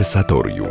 [0.00, 0.68] Konwersatorium.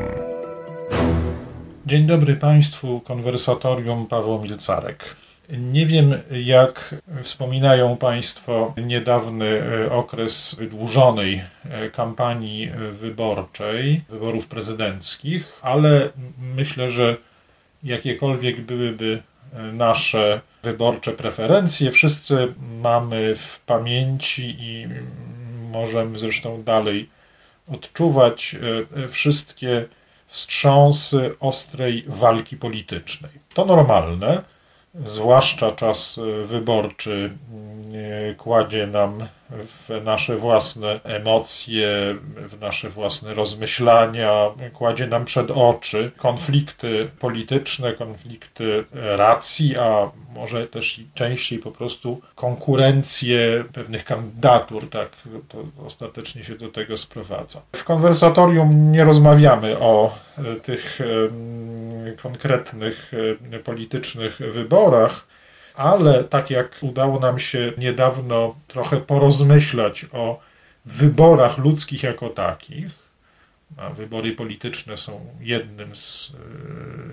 [1.86, 5.16] Dzień dobry Państwu, konwersatorium Paweł Milcarek.
[5.50, 16.10] Nie wiem, jak wspominają Państwo niedawny e, okres wydłużonej e, kampanii wyborczej, wyborów prezydenckich, ale
[16.56, 17.18] myślę, że
[17.84, 19.22] jakiekolwiek byłyby
[19.54, 24.88] e, nasze wyborcze preferencje, wszyscy mamy w pamięci i
[25.72, 27.19] możemy zresztą dalej
[27.70, 28.56] odczuwać
[29.10, 29.86] wszystkie
[30.28, 33.32] wstrząsy ostrej walki politycznej.
[33.54, 34.44] To normalne,
[35.06, 37.32] zwłaszcza czas wyborczy
[38.38, 41.88] kładzie nam w nasze własne emocje,
[42.50, 51.02] w nasze własne rozmyślania, kładzie nam przed oczy konflikty polityczne, konflikty racji, a może też
[51.14, 55.10] częściej po prostu konkurencję pewnych kandydatur, tak
[55.50, 57.62] to ostatecznie się do tego sprowadza.
[57.76, 60.16] W konwersatorium nie rozmawiamy o
[60.64, 61.00] tych
[62.22, 63.12] konkretnych
[63.64, 65.28] politycznych wyborach,
[65.76, 70.40] ale tak jak udało nam się niedawno trochę porozmyślać o
[70.86, 73.10] wyborach ludzkich jako takich,
[73.78, 76.32] a wybory polityczne są jednym z,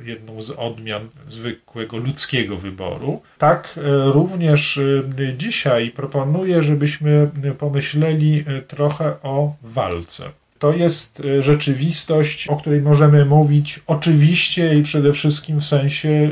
[0.03, 3.23] e, jedną z odmian zwykłego ludzkiego wyboru.
[3.39, 10.31] Tak e, również e, dzisiaj proponuję, żebyśmy pomyśleli trochę o walce.
[10.59, 16.31] To jest e, rzeczywistość, o której możemy mówić oczywiście i przede wszystkim w sensie, e,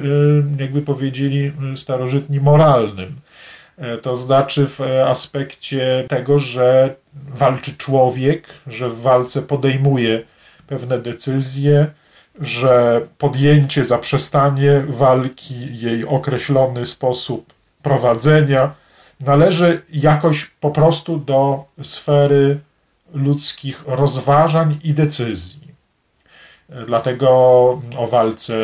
[0.62, 3.14] jakby powiedzieli e, starożytni, moralnym.
[4.02, 6.95] To znaczy w aspekcie tego, że
[7.28, 10.22] walczy człowiek, że w walce podejmuje
[10.67, 11.86] pewne decyzje,
[12.41, 17.52] że podjęcie, zaprzestanie walki, jej określony sposób
[17.83, 18.75] prowadzenia
[19.20, 22.58] należy jakoś po prostu do sfery
[23.14, 25.64] ludzkich rozważań i decyzji.
[26.86, 27.29] Dlatego
[27.98, 28.55] o walce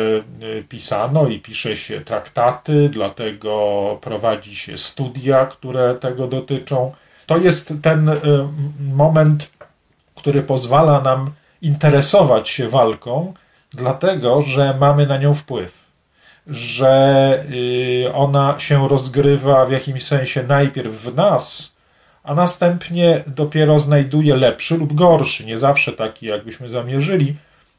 [0.69, 6.91] pisano i pisze się traktaty, dlatego prowadzi się studia, które tego dotyczą.
[7.25, 8.17] To jest ten y,
[8.79, 9.49] moment,
[10.15, 13.33] który pozwala nam interesować się walką,
[13.73, 15.73] dlatego że mamy na nią wpływ,
[16.47, 17.45] że
[18.05, 21.75] y, ona się rozgrywa w jakimś sensie najpierw w nas,
[22.23, 27.35] a następnie dopiero znajduje lepszy lub gorszy, nie zawsze taki, jakbyśmy zamierzyli,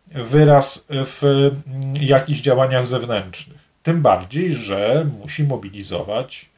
[0.06, 3.62] wyraz w mm, jakichś działaniach zewnętrznych.
[3.82, 6.48] Tym bardziej, że musi mobilizować,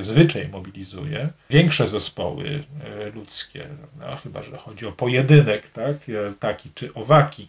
[0.00, 3.66] zazwyczaj mobilizuje, większe zespoły e, ludzkie,
[4.00, 7.48] no, chyba że chodzi o pojedynek, tak, e, taki czy owaki.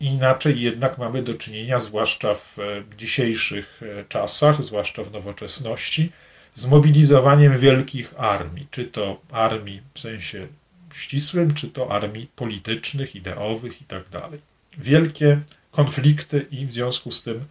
[0.00, 2.62] Inaczej jednak mamy do czynienia, zwłaszcza w e,
[2.98, 6.12] dzisiejszych czasach, zwłaszcza w nowoczesności,
[6.54, 10.46] zmobilizowaniem wielkich armii, czy to armii w sensie
[10.94, 14.20] ścisłym, czy to armii politycznych, ideowych itd.
[14.20, 14.30] Tak
[14.78, 15.40] Wielkie
[15.70, 17.44] konflikty i w związku z tym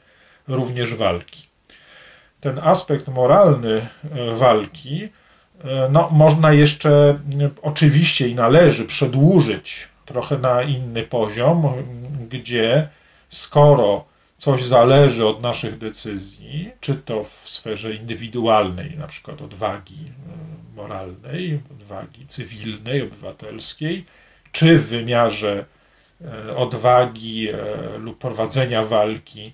[0.47, 1.47] również walki.
[2.41, 5.09] Ten aspekt moralny e, walki
[5.63, 7.19] e, no, można jeszcze
[7.61, 11.73] oczywiście i należy przedłużyć trochę na inny poziom,
[12.29, 12.87] gdzie
[13.29, 14.10] skoro
[14.41, 21.59] coś zależy od naszych decyzji, czy to w sferze indywidualnej, na przykład odwagi e, moralnej,
[21.71, 24.05] odwagi cywilnej, obywatelskiej,
[24.51, 25.65] czy w wymiarze
[26.21, 27.57] e, odwagi e,
[27.97, 29.53] lub prowadzenia walki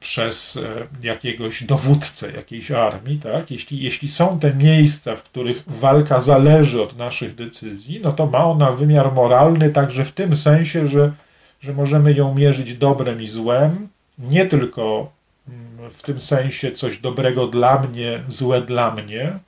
[0.00, 0.58] przez
[1.02, 3.50] jakiegoś dowódcę jakiejś armii, tak?
[3.50, 8.44] jeśli, jeśli są te miejsca, w których walka zależy od naszych decyzji, no to ma
[8.44, 11.12] ona wymiar moralny także w tym sensie, że,
[11.60, 13.88] że możemy ją mierzyć dobrem i złem,
[14.18, 15.12] nie tylko
[15.48, 19.38] mm, w tym sensie coś dobrego dla mnie, złe dla mnie,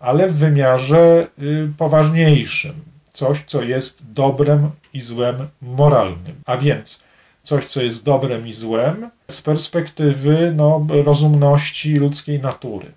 [0.00, 2.74] ale w wymiarze y, poważniejszym.
[3.10, 6.34] Coś, co jest dobrem i złem moralnym.
[6.46, 7.04] A więc
[7.42, 12.92] coś, co jest dobrem i złem z perspektywy no, rozumności ludzkiej natury.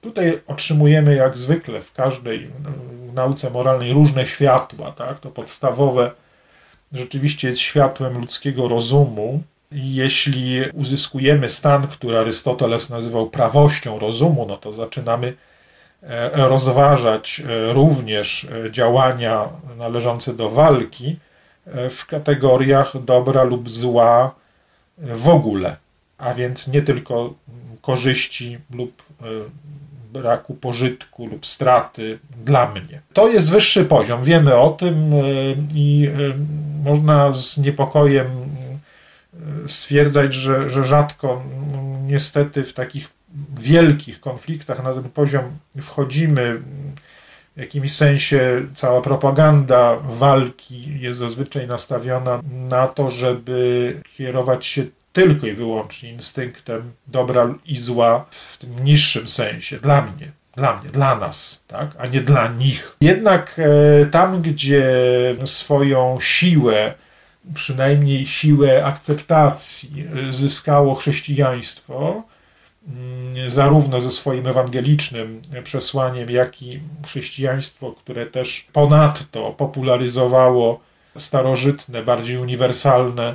[0.00, 2.50] Tutaj otrzymujemy, jak zwykle w każdej
[3.14, 4.92] nauce moralnej, różne światła.
[4.92, 5.20] Tak?
[5.20, 6.10] To podstawowe
[6.92, 9.42] rzeczywiście jest światłem ludzkiego rozumu,
[9.74, 15.34] jeśli uzyskujemy stan, który Arystoteles nazywał prawością rozumu, no to zaczynamy
[16.02, 19.48] e, rozważać e, również e, działania
[19.78, 21.16] należące do walki
[21.90, 24.34] w kategoriach dobra lub zła
[24.98, 25.76] w ogóle,
[26.18, 27.34] a więc nie tylko
[27.82, 29.02] korzyści lub
[30.12, 33.00] braku pożytku lub straty dla mnie.
[33.12, 35.12] To jest wyższy poziom, wiemy o tym
[35.74, 36.10] i
[36.84, 38.26] można z niepokojem
[39.66, 41.42] stwierdzać, że, że rzadko
[42.06, 43.08] niestety w takich
[43.60, 45.44] wielkich konfliktach na ten poziom
[45.80, 46.60] wchodzimy.
[47.56, 55.46] w jakimś sensie cała propaganda walki jest zazwyczaj nastawiona na to, żeby kierować się tylko
[55.46, 61.16] i wyłącznie instynktem dobra i zła w tym niższym sensie, dla mnie, dla mnie, dla
[61.16, 61.90] nas, tak?
[61.98, 62.96] a nie dla nich.
[63.00, 64.84] Jednak e, tam, gdzie
[65.44, 66.94] swoją siłę,
[67.54, 72.22] przynajmniej siłę akceptacji e, zyskało chrześcijaństwo,
[72.88, 80.80] mm, zarówno ze swoim ewangelicznym przesłaniem, jak i chrześcijaństwo, które też ponadto popularyzowało
[81.16, 83.34] starożytne, bardziej uniwersalne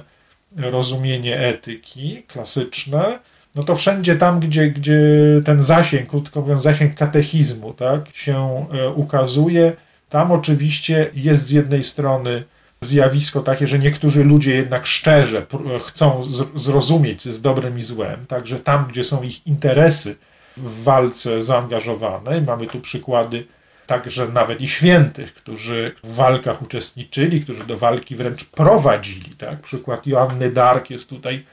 [0.57, 3.19] rozumienie etyki klasyczne,
[3.55, 4.99] no to wszędzie tam, gdzie, gdzie
[5.45, 9.73] ten zasięg, krótko mówiąc, zasięg katechizmu tak, się e, ukazuje,
[10.09, 12.43] tam oczywiście jest z jednej strony
[12.81, 15.45] zjawisko takie, że niektórzy ludzie jednak szczerze
[15.87, 16.23] chcą
[16.55, 20.17] zrozumieć, co jest dobrem i złem, także tam, gdzie są ich interesy
[20.57, 23.45] w walce zaangażowane, mamy tu przykłady
[23.87, 29.35] także nawet i świętych, którzy w walkach uczestniczyli, którzy do walki wręcz prowadzili.
[29.35, 29.61] Tak?
[29.61, 31.45] Przykład Joanny Dark jest tutaj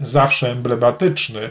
[0.00, 1.50] zawsze emblematyczny.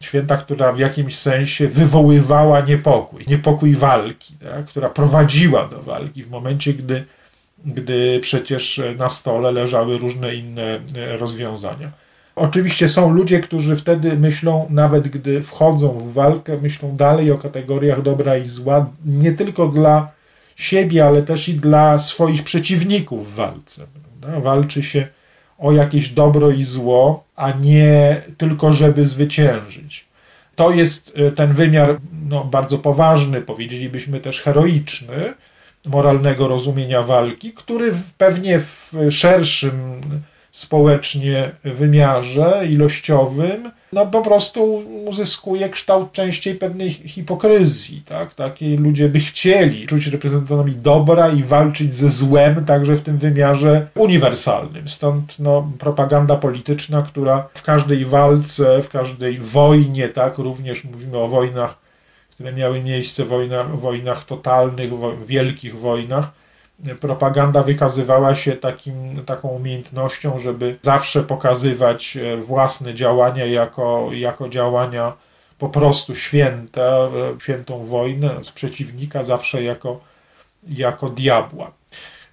[0.00, 4.66] Święta, która w jakimś sensie wywoływała niepokój, niepokój walki, tak?
[4.66, 7.04] która prowadziła do walki w momencie, gdy,
[7.64, 10.80] gdy przecież na stole leżały różne inne
[11.18, 11.90] rozwiązania.
[12.36, 18.02] Oczywiście są ludzie, którzy wtedy myślą, nawet gdy wchodzą w walkę, myślą dalej o kategoriach
[18.02, 20.12] dobra i zła, nie tylko dla
[20.56, 23.86] siebie, ale też i dla swoich przeciwników w walce.
[24.20, 24.40] Prawda?
[24.40, 25.06] Walczy się
[25.58, 30.04] o jakieś dobro i zło, a nie tylko, żeby zwyciężyć.
[30.56, 31.98] To jest e, ten wymiar
[32.28, 35.34] no, bardzo poważny, powiedzielibyśmy też heroiczny,
[35.86, 40.00] moralnego rozumienia walki, który pewnie w szerszym
[40.52, 48.02] społecznie wymiarze ilościowym, no po prostu uzyskuje kształt częściej pewnej hipokryzji.
[48.06, 48.34] Tak?
[48.34, 53.86] Taki ludzie by chcieli czuć reprezentantami dobra i walczyć ze złem także w tym wymiarze
[53.94, 54.88] uniwersalnym.
[54.88, 61.28] Stąd no, propaganda polityczna, która w każdej walce, w każdej wojnie, tak, również mówimy o
[61.28, 61.89] wojnach,
[62.40, 64.90] które miały miejsce, wojnach, wojnach totalnych,
[65.26, 66.30] wielkich wojnach,
[67.00, 75.12] propaganda wykazywała się takim, taką umiejętnością, żeby zawsze pokazywać e, własne działania jako, jako działania
[75.58, 77.10] po prostu święte, e,
[77.40, 80.00] świętą wojnę, z przeciwnika zawsze jako,
[80.68, 81.70] jako diabła.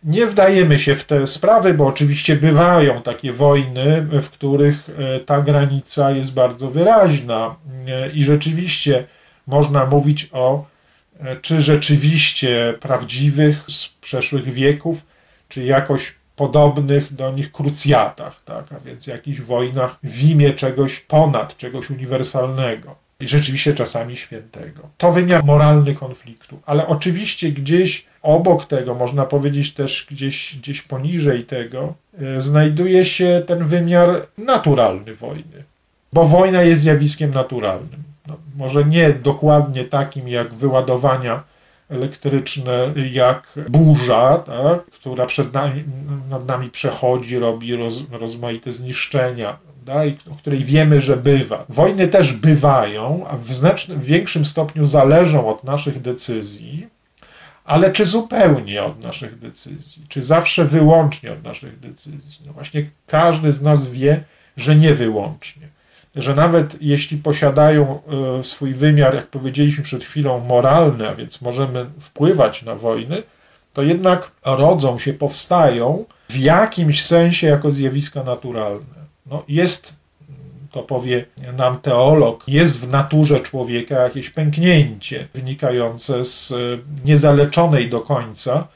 [0.04, 5.42] Nie wdajemy się w te sprawy, bo oczywiście bywają takie wojny, w których e, ta
[5.42, 7.56] granica jest bardzo wyraźna
[8.14, 9.04] i rzeczywiście
[9.48, 10.66] można mówić o
[11.20, 15.06] E, czy rzeczywiście prawdziwych z przeszłych wieków,
[15.50, 18.66] czy jakoś podobnych do nich krucjatach, tak?
[18.74, 24.90] a więc jakichś wojnach w imię czegoś ponad, czegoś uniwersalnego i rzeczywiście czasami świętego.
[24.98, 31.44] To wymiar moralny konfliktu, ale oczywiście gdzieś obok tego, można powiedzieć też gdzieś, gdzieś poniżej
[31.44, 35.64] tego, e, znajduje się ten wymiar naturalny wojny,
[36.14, 41.44] bo wojna jest zjawiskiem naturalnym no, może nie dokładnie takim jak wyładowania
[41.90, 45.84] elektryczne, jak burza, tak, która przed nami,
[46.30, 51.66] nad nami przechodzi, robi roz, rozmaite zniszczenia, tak, i o której wiemy, że bywa.
[51.70, 56.88] Wojny też bywają, a w znacznym, większym stopniu zależą od naszych decyzji,
[57.66, 62.42] ale czy zupełnie od naszych decyzji, czy zawsze wyłącznie od naszych decyzji?
[62.46, 64.24] No właśnie każdy z nas wie,
[64.58, 65.68] że nie wyłącznie
[66.18, 68.00] że nawet jeśli posiadają
[68.40, 73.24] e, swój wymiar, jak powiedzieliśmy przed chwilą, moralny, a więc możemy wpływać na wojny,
[73.74, 78.98] to jednak rodzą się, powstają w jakimś sensie jako zjawiska naturalne.
[79.26, 79.94] No jest,
[80.72, 81.26] to powie
[81.58, 86.56] nam teolog, jest w naturze człowieka jakieś pęknięcie wynikające z e,
[87.06, 88.68] niezaleczonej do końca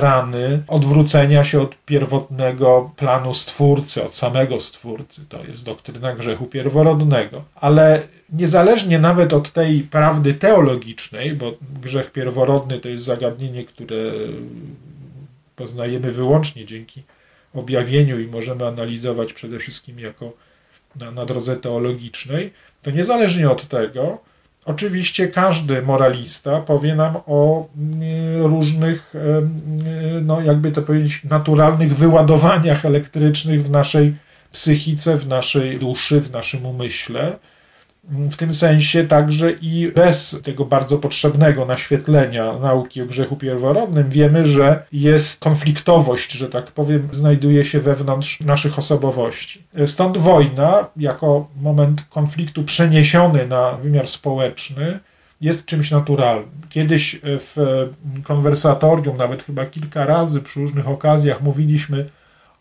[0.00, 5.20] rany odwrócenia się od pierwotnego planu Stwórcy, od samego Stwórcy.
[5.28, 7.44] To jest doktryna grzechu pierworodnego.
[7.54, 8.02] Ale
[8.32, 11.52] niezależnie nawet od tej prawdy teologicznej, bo
[11.82, 14.12] grzech pierworodny to jest zagadnienie, które
[15.56, 17.02] poznajemy wyłącznie dzięki
[17.54, 20.32] objawieniu i możemy analizować przede wszystkim jako
[21.00, 22.52] na, na drodze teologicznej,
[22.82, 24.18] to niezależnie od tego,
[24.64, 29.14] Oczywiście każdy moralista powie nam o mm, różnych,
[30.22, 34.14] no jakby to powiedzieć, naturalnych wyładowaniach elektrycznych w naszej
[34.52, 37.32] psychice, w naszej duszy, w naszym umyśle
[38.04, 44.46] w tym sensie także i bez tego bardzo potrzebnego naświetlenia nauki o grzechu pierworodnym wiemy,
[44.46, 49.62] że jest konfliktowość, że tak powiem, znajduje się wewnątrz naszych osobowości.
[49.86, 55.00] Stąd wojna, jako moment konfliktu przeniesiony na wymiar społeczny,
[55.40, 56.60] jest czymś naturalnym.
[56.68, 57.86] Kiedyś w
[58.24, 62.06] konwersatorium, nawet chyba kilka razy przy różnych okazjach mówiliśmy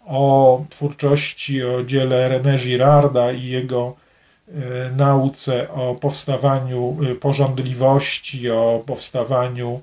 [0.05, 3.95] o twórczości, o dziele René Girarda i jego
[4.97, 9.81] nauce o powstawaniu e, porządliwości, o powstawaniu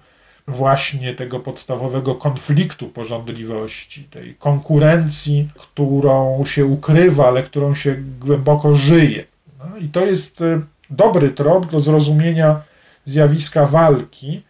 [0.49, 9.25] właśnie tego podstawowego konfliktu porządliwości, tej konkurencji, którą się ukrywa, ale którą się głęboko żyje.
[9.59, 10.61] No I to jest e,
[10.91, 12.63] dobry trop do zrozumienia
[13.05, 14.43] zjawiska walki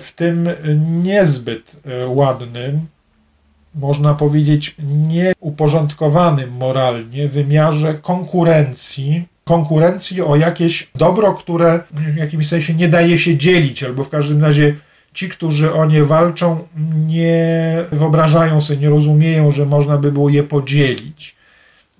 [0.00, 0.48] w tym
[1.02, 1.76] niezbyt
[2.08, 2.86] ładnym,
[3.74, 4.76] można powiedzieć,
[5.08, 13.36] nieuporządkowanym moralnie wymiarze konkurencji, konkurencji o jakieś dobro, które w jakimś sensie nie daje się
[13.36, 14.74] dzielić, albo w każdym razie
[15.14, 16.68] ci, którzy o nie walczą,
[17.06, 21.36] nie wyobrażają sobie, nie rozumieją, że można by było je podzielić.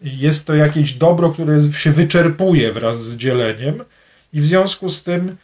[0.03, 3.75] Jest to jakieś dobro, które się wyczerpuje wraz z dzieleniem,
[4.33, 5.37] i w związku z tym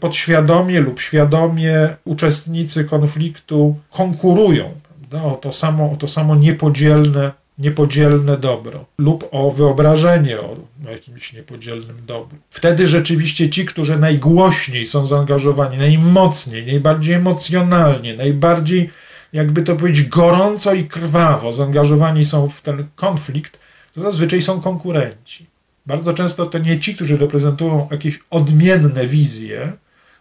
[0.00, 4.70] podświadomie lub świadomie uczestnicy konfliktu konkurują
[5.14, 5.28] prawda?
[5.28, 10.56] o, to samo, o to samo niepodzielne, niepodzielne dobro lub o wyobrażenie o
[10.90, 12.38] jakimś niepodzielnym dobru.
[12.50, 18.90] Wtedy rzeczywiście ci, którzy najgłośniej są zaangażowani, najmocniej, najbardziej emocjonalnie, najbardziej,
[19.32, 23.58] jakby to powiedzieć, gorąco i krwawo zaangażowani są w ten konflikt,
[23.94, 25.46] to zazwyczaj są konkurenci.
[25.86, 29.72] Bardzo często to nie ci, którzy reprezentują jakieś odmienne wizje,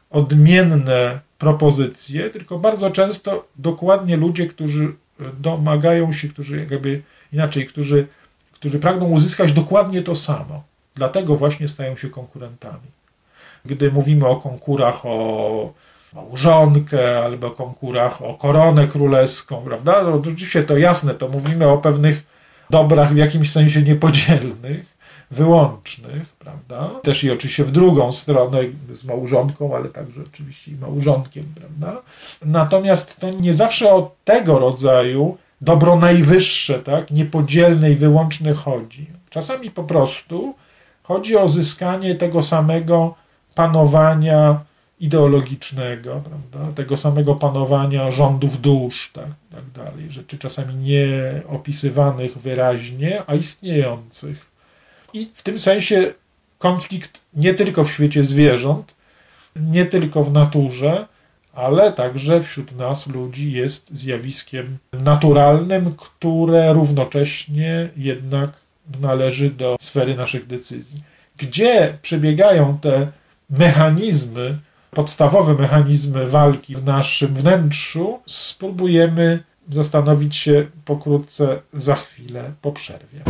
[0.09, 4.93] odmienne propozycje, tylko bardzo często dokładnie ludzie, którzy
[5.39, 7.01] domagają się, którzy jakby
[7.33, 8.07] inaczej, którzy,
[8.51, 10.63] którzy pragną uzyskać dokładnie to samo.
[10.95, 12.87] Dlatego właśnie stają się konkurentami.
[13.65, 15.73] Gdy mówimy o konkurach o
[16.13, 20.03] małżonkę albo konkurach o koronę królewską, prawda?
[20.03, 22.23] No, oczywiście to jasne, to mówimy o pewnych
[22.69, 24.85] dobrach w jakimś sensie niepodzielnych,
[25.31, 26.89] wyłącznych, prawda?
[27.03, 28.59] Też i oczywiście w drugą stronę
[28.93, 32.01] z małżonką, ale także oczywiście i małżonkiem, prawda?
[32.45, 39.05] Natomiast to nie zawsze o tego rodzaju dobro najwyższe, tak, niepodzielne i wyłączne chodzi.
[39.29, 40.55] Czasami po prostu
[41.03, 43.15] chodzi o zyskanie tego samego
[43.55, 44.59] panowania
[44.99, 46.73] ideologicznego, prawda?
[46.75, 50.11] tego samego panowania rządów dusz, tak, tak dalej.
[50.11, 51.07] Rzeczy czasami nie
[51.47, 54.45] opisywanych wyraźnie, a istniejących.
[55.13, 56.13] I w tym sensie
[56.57, 58.95] konflikt nie tylko w świecie zwierząt,
[59.55, 61.07] nie tylko w naturze,
[61.53, 68.49] ale także wśród nas, ludzi, jest zjawiskiem naturalnym, które równocześnie jednak
[69.01, 71.01] należy do sfery naszych decyzji.
[71.37, 73.07] Gdzie przebiegają te
[73.49, 74.59] mechanizmy,
[74.91, 83.23] podstawowe mechanizmy walki w naszym wnętrzu, spróbujemy zastanowić się pokrótce za chwilę po przerwie.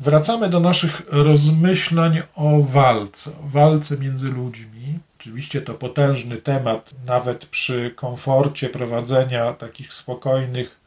[0.00, 4.98] Wracamy do naszych rozmyślań o walce, o walce między ludźmi.
[5.18, 10.80] Oczywiście to potężny temat, nawet przy komforcie prowadzenia takich spokojnych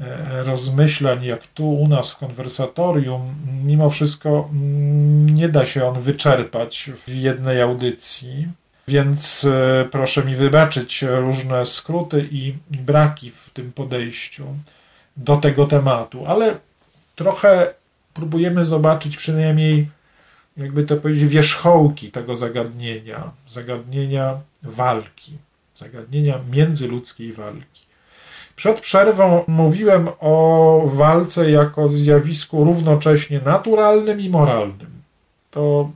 [0.00, 3.34] e, rozmyślań, jak tu u nas w konwersatorium,
[3.64, 8.48] mimo wszystko mm, nie da się on wyczerpać w jednej audycji.
[8.88, 14.44] Więc e, proszę mi wybaczyć różne skróty i braki w tym podejściu
[15.16, 16.56] do tego tematu, ale
[17.16, 17.74] trochę
[18.16, 19.88] próbujemy zobaczyć przynajmniej,
[20.56, 25.32] jakby to powiedzieć, wierzchołki tego zagadnienia, zagadnienia walki,
[25.74, 27.86] zagadnienia międzyludzkiej walki.
[28.56, 34.90] Przed przerwą mówiłem o walce jako zjawisku równocześnie naturalnym i moralnym.
[35.50, 35.90] To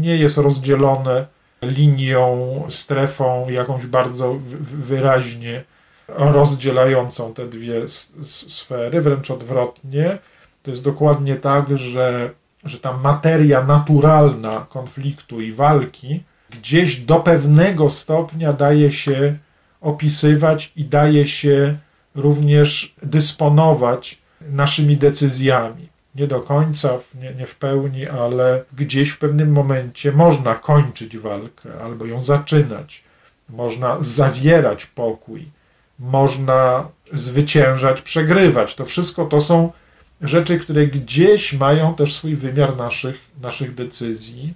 [0.00, 1.26] nie jest rozdzielone
[1.62, 5.64] linią, strefą jakąś bardzo wyraźnie
[6.08, 7.88] rozdzielającą te dwie
[8.22, 10.18] sfery, wręcz odwrotnie.
[10.62, 12.30] To jest dokładnie tak, że,
[12.64, 19.38] że ta materia naturalna konfliktu i walki gdzieś do pewnego stopnia daje się
[19.80, 21.78] opisywać i daje się
[22.14, 25.88] również dysponować naszymi decyzjami.
[26.14, 31.70] Nie do końca, nie, nie w pełni, ale gdzieś w pewnym momencie można kończyć walkę
[31.84, 33.04] albo ją zaczynać.
[33.48, 35.48] Można zawierać pokój,
[35.98, 38.74] można zwyciężać, przegrywać.
[38.74, 39.72] To wszystko to są
[40.22, 44.54] rzeczy, które gdzieś mają też swój wymiar naszych, naszych decyzji.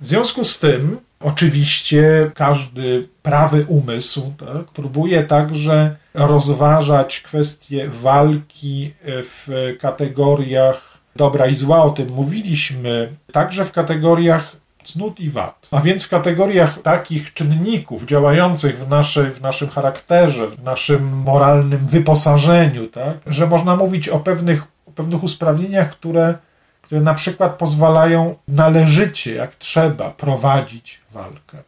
[0.00, 9.74] W związku z tym, oczywiście, każdy prawy umysł tak, próbuje także rozważać kwestie walki w
[9.80, 15.66] kategoriach dobra i zła, o tym mówiliśmy, także w kategoriach cnót i wad.
[15.70, 21.86] A więc w kategoriach takich czynników działających w, naszej, w naszym charakterze, w naszym moralnym
[21.86, 24.64] wyposażeniu, tak, że można mówić o pewnych
[24.98, 26.34] pewnych usprawnieniach, które,
[26.82, 31.58] które na przykład pozwalają należycie, jak trzeba, prowadzić walkę.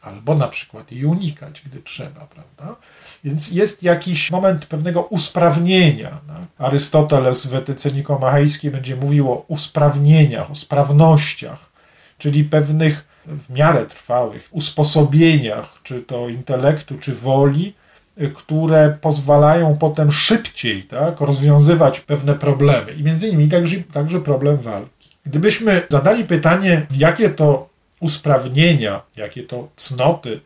[0.00, 2.76] Albo na przykład jej unikać, gdy trzeba, prawda?
[3.24, 6.10] Więc jest jakiś moment pewnego usprawnienia.
[6.10, 6.66] Tak?
[6.66, 11.70] Arystoteles w etyce nikomachejskiej będzie mówił o usprawnieniach, o sprawnościach,
[12.18, 17.74] czyli pewnych w miarę trwałych usposobieniach, czy to intelektu, czy woli,
[18.34, 22.92] które pozwalają potem szybciej tak, rozwiązywać pewne problemy.
[22.92, 25.10] I między innymi także, także problem walki.
[25.26, 27.68] Gdybyśmy zadali pytanie, jakie to
[28.00, 30.40] usprawnienia, jakie to cnoty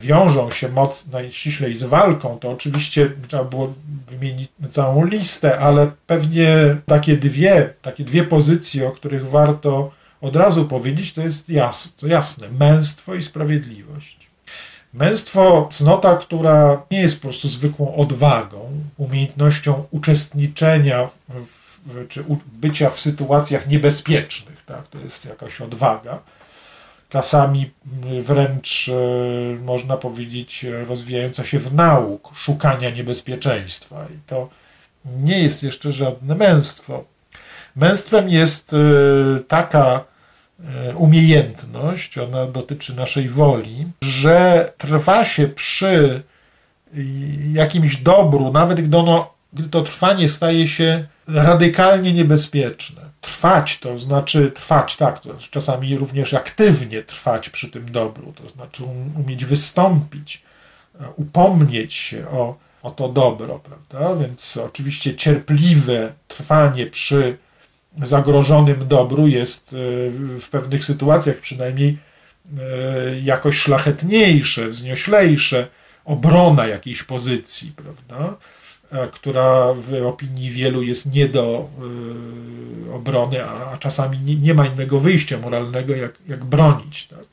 [0.00, 3.74] wiążą się moc najściślej z walką, to oczywiście trzeba było
[4.10, 9.90] wymienić całą listę, ale pewnie takie dwie, takie dwie pozycje, o których warto
[10.20, 14.31] od razu powiedzieć, to jest jasne, to jasne męstwo i sprawiedliwość.
[14.92, 23.00] Męstwo, cnota, która nie jest po prostu zwykłą odwagą, umiejętnością uczestniczenia w, czy bycia w
[23.00, 24.64] sytuacjach niebezpiecznych.
[24.64, 24.88] Tak?
[24.88, 26.18] To jest jakaś odwaga.
[27.08, 27.70] Czasami
[28.20, 34.06] wręcz e, można powiedzieć rozwijająca się w nauk szukania niebezpieczeństwa.
[34.14, 34.48] I to
[35.04, 37.04] nie jest jeszcze żadne męstwo.
[37.76, 38.76] Męstwem jest e,
[39.48, 40.11] taka E,
[40.96, 46.22] umiejętność, ona dotyczy naszej woli, że trwa się przy
[47.52, 53.02] jakimś dobru, nawet gdy, ono, gdy to trwanie staje się radykalnie niebezpieczne.
[53.20, 58.48] Trwać to znaczy trwać, tak, to znaczy czasami również aktywnie trwać przy tym dobru, to
[58.48, 60.42] znaczy um, umieć wystąpić,
[61.00, 64.16] e, upomnieć się o, o to dobro, prawda?
[64.16, 67.36] Więc oczywiście cierpliwe trwanie przy
[68.02, 69.76] zagrożonym dobru jest e,
[70.40, 71.98] w pewnych sytuacjach przynajmniej
[72.58, 75.66] e, jakoś szlachetniejsze, wznioślejsze,
[76.04, 78.36] obrona jakiejś pozycji, prawda?
[79.12, 81.68] która w opinii wielu jest nie do
[82.88, 87.06] e, obrony, a czasami nie, nie ma innego wyjścia moralnego, jak, jak bronić.
[87.06, 87.24] Tak?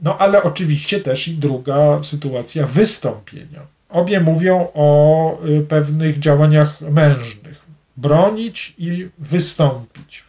[0.00, 3.60] No ale oczywiście też i druga sytuacja wystąpienia.
[3.88, 7.65] Obie mówią o pewnych działaniach mężnych
[7.96, 10.24] bronić i wystąpić,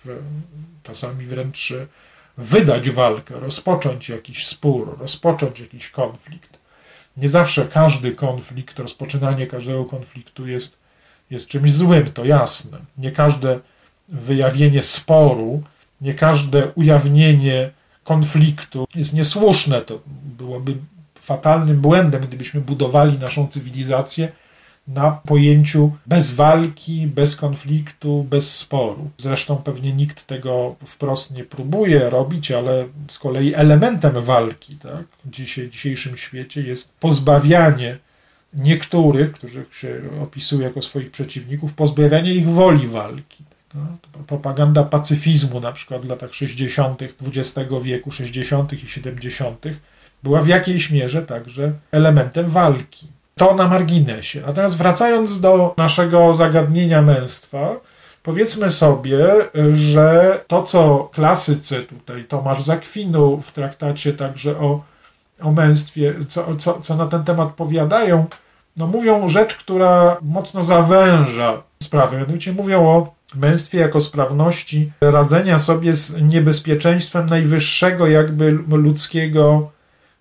[0.84, 1.73] czasami wręcz
[2.38, 6.58] wydać walkę, rozpocząć jakiś spór, rozpocząć jakiś konflikt.
[7.17, 10.80] Nie zawsze każdy konflikt, rozpoczynanie każdego konfliktu jest,
[11.30, 12.77] jest czymś złym, to jasne.
[12.97, 13.60] Nie każde
[14.10, 15.63] wyjawienie sporu,
[16.01, 17.69] nie każde ujawnienie
[18.03, 19.82] konfliktu jest niesłuszne.
[19.82, 19.99] To
[20.38, 20.75] byłoby
[21.15, 24.32] fatalnym błędem, gdybyśmy budowali naszą cywilizację
[24.88, 29.10] na pojęciu bez walki, bez konfliktu, bez sporu.
[29.17, 35.30] Zresztą pewnie nikt tego wprost nie próbuje robić, ale z kolei elementem walki tak, w
[35.71, 37.97] dzisiejszym świecie jest pozbawianie
[38.54, 43.43] niektórych, których się opisuje jako swoich przeciwników, pozbawianie ich woli walki.
[43.76, 43.97] No,
[44.28, 47.02] propaganda pacyfizmu, na przykład w latach 60.
[47.02, 48.73] XX wieku, 60.
[48.73, 49.65] i 70.,
[50.23, 53.08] była w jakiejś mierze także elementem walki.
[53.38, 54.41] To na marginesie.
[54.47, 57.76] Natomiast wracając do naszego zagadnienia męstwa,
[58.23, 59.28] powiedzmy sobie,
[59.73, 64.84] że to, co klasycy tutaj, Tomasz Zakwinu w traktacie także o,
[65.41, 68.26] o męstwie, co, co, co na ten temat powiadają,
[68.78, 72.17] no mówią rzecz, która mocno zawęża sprawę.
[72.17, 79.77] Mianowicie mówią o męstwie jako sprawności radzenia sobie z niebezpieczeństwem najwyższego jakby ludzkiego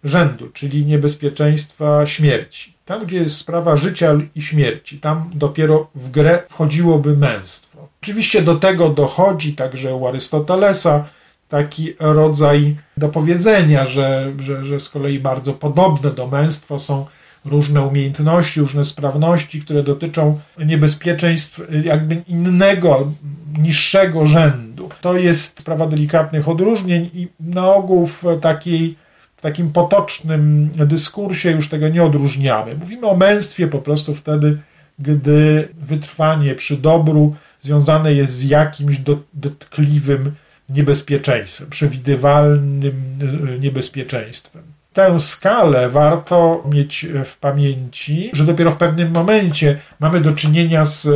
[0.07, 2.75] rzędu, czyli niebezpieczeństwa śmierci.
[2.85, 7.89] Tam, gdzie jest sprawa życia i śmierci, tam dopiero w grę wchodziłoby męstwo.
[8.03, 11.05] Oczywiście do tego dochodzi także u Arystotelesa
[11.49, 17.07] taki rodzaj do powiedzenia, że, że, że z kolei bardzo podobne do męstwa są
[17.45, 23.13] różne umiejętności, różne sprawności, które dotyczą niebezpieczeństw jakby innego,
[23.59, 24.89] niższego rzędu.
[25.01, 28.97] To jest sprawa delikatnych odróżnień i na ogół w takiej
[29.37, 32.75] w takim potocznym dyskursie już tego nie odróżniamy.
[32.75, 34.59] Mówimy o męstwie po prostu wtedy,
[34.99, 38.97] gdy wytrwanie przy dobru związane jest z jakimś
[39.33, 40.33] dotkliwym
[40.69, 43.19] niebezpieczeństwem, przewidywalnym
[43.55, 44.63] e, niebezpieczeństwem.
[44.93, 51.09] Tę skalę warto mieć w pamięci, że dopiero w pewnym momencie mamy do czynienia z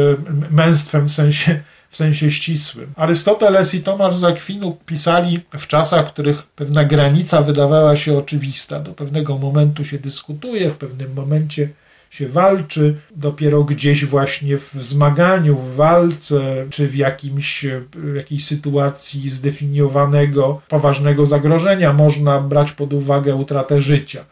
[0.51, 2.93] męstwem w sensie w sensie ścisłym.
[2.97, 8.81] Arystoteles i Tomasz z Akwinu pisali w czasach, w których pewna granica wydawała się oczywista.
[8.81, 11.69] Do pewnego momentu się dyskutuje, w pewnym momencie
[12.11, 19.31] się walczy, dopiero gdzieś właśnie w zmaganiu, w walce, czy w jakimś, w jakiejś sytuacji
[19.31, 24.25] zdefiniowanego poważnego zagrożenia można brać pod uwagę utratę życia.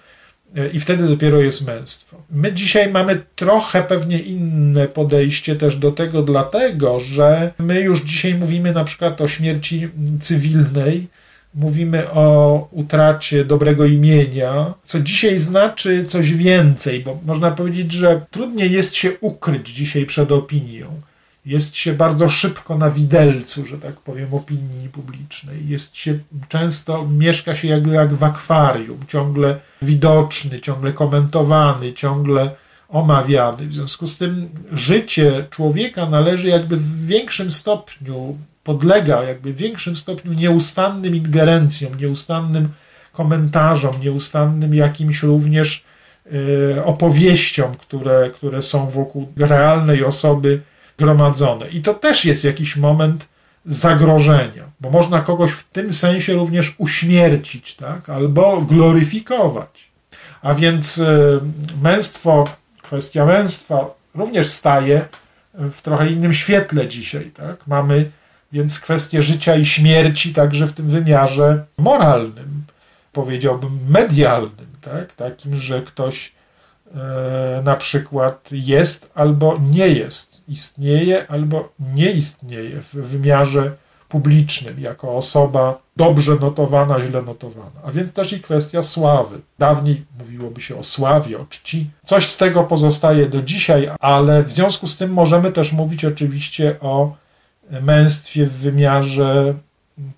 [0.57, 2.23] E, i wtedy dopiero jest męstwo.
[2.31, 8.35] My dzisiaj mamy trochę pewnie inne podejście też do tego, dlatego że my już dzisiaj
[8.35, 9.89] mówimy na przykład o śmierci
[10.21, 11.09] cywilnej,
[11.55, 18.73] mówimy o utracie dobrego imienia, co dzisiaj znaczy coś więcej, bo można powiedzieć, że trudniej
[18.73, 21.01] jest się ukryć dzisiaj przed opinią.
[21.49, 25.69] Jest się bardzo szybko na widelcu, że tak powiem, opinii publicznej.
[25.69, 32.51] Jest się często, mieszka się jakby jak w akwarium, ciągle widoczny, ciągle komentowany, ciągle
[32.89, 33.67] omawiany.
[33.67, 39.97] W związku z tym życie człowieka należy jakby w większym stopniu podlega jakby w większym
[39.97, 42.69] stopniu nieustannym ingerencjom, nieustannym
[43.13, 45.85] komentarzom, nieustannym jakimś również
[46.77, 50.61] e, opowieściom, które, które są wokół realnej osoby
[50.99, 51.69] gromadzone.
[51.69, 53.29] I to też jest jakiś moment
[53.67, 58.11] zagrożenia, bo można kogoś w tym sensie również uśmiercić, tak?
[58.11, 59.91] albo gloryfikować.
[60.43, 61.41] A więc e,
[61.83, 62.45] męstwo,
[62.83, 65.09] kwestia męstwa również staje
[65.55, 67.31] w trochę innym świetle dzisiaj.
[67.31, 67.67] Tak?
[67.67, 68.11] Mamy
[68.53, 72.65] więc kwestie życia i śmierci także w tym wymiarze moralnym,
[73.13, 75.13] powiedziałbym medialnym, tak?
[75.13, 76.33] takim, że ktoś
[76.95, 83.73] e, na przykład jest albo nie jest, istnieje albo nie istnieje w wymiarze
[84.09, 87.81] publicznym, jako osoba dobrze notowana, źle notowana.
[87.85, 89.41] A więc też i kwestia sławy.
[89.59, 91.91] Dawniej mówiłoby się o sławie, o czci.
[92.05, 96.77] Coś z tego pozostaje do dzisiaj, ale w związku z tym możemy też mówić oczywiście
[96.81, 97.17] o
[97.81, 99.55] męstwie w wymiarze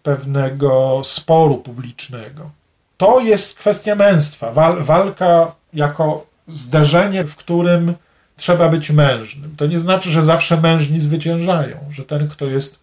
[0.03, 2.51] pewnego sporu publicznego.
[2.97, 7.95] To jest kwestia męstwa, walka jako zderzenie, w którym
[8.41, 9.55] trzeba być mężnym.
[9.57, 12.79] To nie znaczy, że zawsze mężni zwyciężają, że ten, kto jest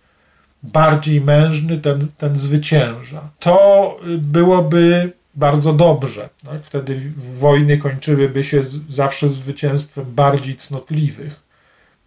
[0.63, 3.21] bardziej mężny, ten, ten zwycięża.
[3.39, 6.29] To byłoby bardzo dobrze.
[6.45, 6.63] Tak?
[6.63, 11.47] Wtedy wojny kończyłyby się zawsze zwycięstwem bardziej cnotliwych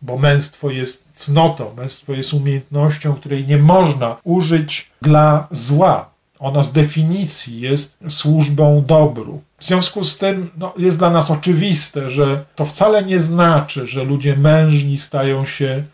[0.03, 6.11] bo męstwo jest cnotą, męstwo jest umiejętnością, której nie można użyć dla zła.
[6.41, 9.43] Ona z definicji jest służbą dobru.
[9.59, 14.05] W związku z tym no, jest dla nas oczywiste, że to wcale nie znaczy, że
[14.05, 15.85] ludzie mężni stają się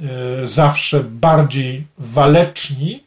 [0.00, 3.04] e, zawsze bardziej waleczni,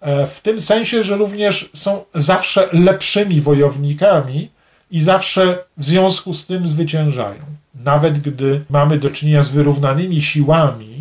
[0.00, 4.50] e, w tym sensie, że również są zawsze lepszymi wojownikami
[4.90, 10.93] i zawsze w związku z tym zwyciężają nawet gdy mamy do czynienia z wyrównanymi siłami,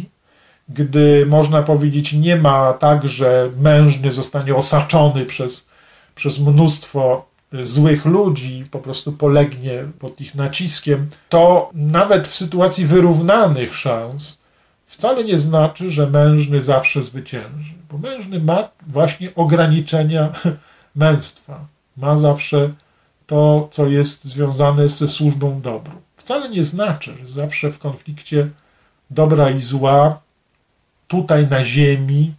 [0.73, 5.69] gdy można powiedzieć, nie ma tak, że mężny zostanie osaczony przez,
[6.15, 7.25] przez mnóstwo
[7.63, 14.43] złych ludzi, po prostu polegnie pod ich naciskiem, to nawet w sytuacji wyrównanych szans
[14.85, 20.29] wcale nie znaczy, że mężny zawsze zwycięży, bo mężny ma właśnie ograniczenia
[20.95, 21.65] męstwa,
[21.97, 22.73] ma zawsze
[23.27, 25.93] to, co jest związane ze służbą dobru.
[26.15, 28.49] Wcale nie znaczy, że zawsze w konflikcie
[29.09, 30.19] dobra i zła,
[31.13, 32.33] tutaj na Ziemi,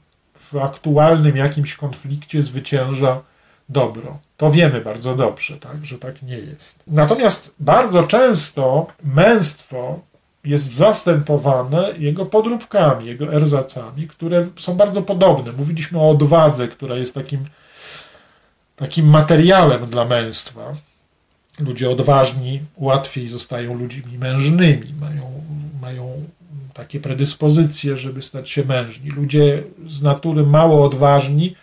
[0.53, 3.21] w aktualnym jakimś konflikcie zwycięża
[3.69, 4.19] dobro.
[4.37, 6.83] To wiemy bardzo dobrze, tak, że tak nie jest.
[6.87, 10.01] Natomiast bardzo często męstwo
[10.45, 15.53] jest zastępowane jego podróbkami, jego erzacami, które są bardzo podobne.
[15.53, 17.45] Mówiliśmy o odwadze, która jest takim,
[18.77, 20.73] takim materiałem dla męstwa
[21.59, 25.43] ludzie odważni łatwiej zostają ludźmi mężnymi, mają,
[25.81, 26.25] mają
[26.75, 29.11] takie predyspozycje, żeby stać się mężni.
[29.11, 31.55] Ludzie z natury mało odważni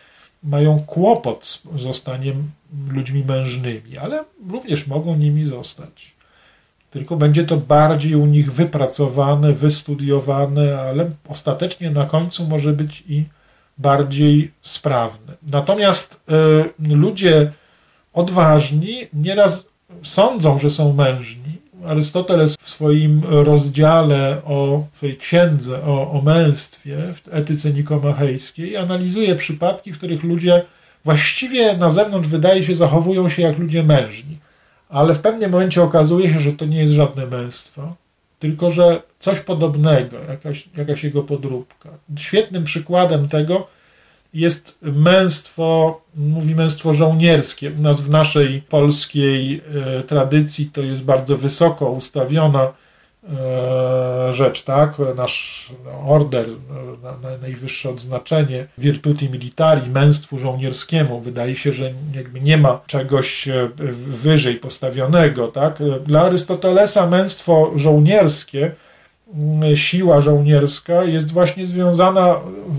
[0.44, 2.52] mają kłopot z zostaniem
[2.90, 6.16] ludźmi mężnymi, ale również mogą nimi zostać.
[6.92, 13.24] Tylko będzie to bardziej u nich wypracowane, wystudiowane, ale ostatecznie na końcu może być i
[13.78, 15.34] bardziej sprawne.
[15.52, 16.22] Natomiast
[16.80, 17.52] y, ludzie
[18.14, 19.66] odważni nieraz
[20.04, 21.61] sądzą, że są mężni.
[21.88, 29.94] Arystoteles w swoim rozdziale o swojej księdze o, o męstwie w etyce nikomachejskiej analizuje przypadki,
[29.94, 30.66] w których ludzie
[31.06, 34.38] właściwie na zewnątrz wydaje się zachowują się jak ludzie mężni,
[34.90, 37.96] ale w pewnym momencie okazuje się, że to nie jest żadne męstwo,
[38.40, 41.90] tylko że coś podobnego, jakaś, jakaś jego podróbka.
[42.18, 43.68] Świetnym przykładem tego
[44.34, 47.72] jest męstwo, mówi męstwo żołnierskie.
[47.72, 49.62] U nas w naszej polskiej
[50.00, 52.68] e, tradycji to jest bardzo wysoko ustawiona
[53.30, 54.96] e, rzecz, tak?
[55.16, 55.70] Nasz
[56.08, 61.20] order, e, najwyższe odznaczenie virtuti militari, męstwu żołnierskiemu.
[61.20, 63.50] Wydaje się, że jakby nie ma czegoś
[64.08, 65.80] wyżej postawionego, tak?
[66.06, 68.72] Dla Arystotelesa męstwo żołnierskie
[69.76, 72.36] siła żołnierska jest właśnie związana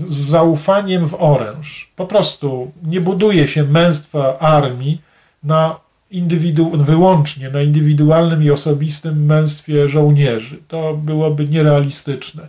[0.07, 1.91] z zaufaniem w oręż.
[1.95, 5.01] Po prostu nie buduje się męstwa armii
[5.43, 5.75] na
[6.11, 10.57] indywidu, wyłącznie na indywidualnym i osobistym męstwie żołnierzy.
[10.67, 12.47] To byłoby nierealistyczne.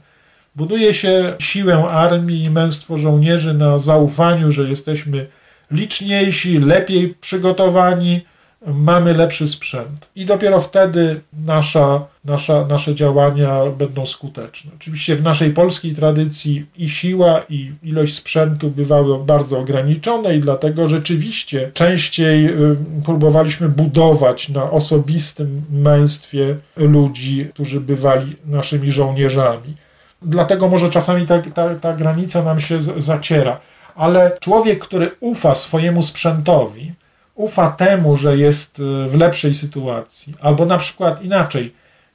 [0.57, 5.27] Buduje się siłę armii i męstwo żołnierzy na zaufaniu, że jesteśmy
[5.71, 8.21] liczniejsi, lepiej przygotowani,
[8.66, 10.09] mamy lepszy sprzęt.
[10.16, 14.70] I dopiero wtedy nasza, nasza, nasze działania będą skuteczne.
[14.77, 20.88] Oczywiście w naszej polskiej tradycji i siła, i ilość sprzętu bywały bardzo ograniczone, i dlatego
[20.88, 29.74] rzeczywiście częściej y, próbowaliśmy budować na osobistym męstwie ludzi, którzy bywali naszymi żołnierzami.
[30.22, 33.61] Dlatego może czasami ta, ta, ta granica nam się zaciera.
[33.94, 36.92] Ale człowiek, który ufa swojemu sprzętowi,
[37.35, 41.73] ufa temu, że jest y, w lepszej sytuacji, albo na przykład inaczej,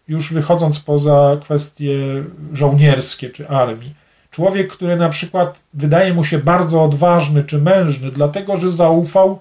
[0.08, 1.96] już wychodząc poza kwestie
[2.54, 3.94] żołnierskie czy armii,
[4.32, 9.40] człowiek, który na przykład wydaje mu się bardzo odważny czy mężny, dlatego że zaufał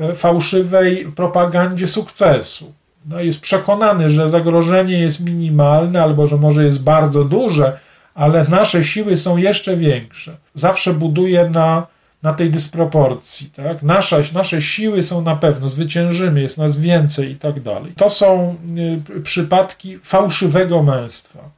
[0.00, 2.72] y, fałszywej propagandzie sukcesu.
[3.06, 7.78] No, jest przekonany, że zagrożenie jest minimalne albo że może jest bardzo duże,
[8.14, 10.36] ale nasze siły są jeszcze większe.
[10.54, 11.86] Zawsze buduje na
[12.26, 13.50] na tej dysproporcji.
[13.50, 13.82] Tak?
[13.82, 17.92] Nasza, nasze siły są na pewno, zwyciężymy, jest nas więcej i tak dalej.
[17.96, 18.56] To są
[19.16, 21.50] y, przypadki fałszywego męstwa,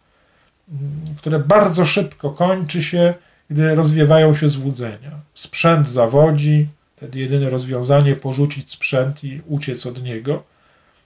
[0.69, 0.75] y,
[1.19, 3.15] które bardzo szybko kończy się,
[3.51, 5.11] gdy rozwiewają się złudzenia.
[5.35, 10.43] Sprzęt zawodzi, wtedy jedyne rozwiązanie porzucić sprzęt i uciec od niego.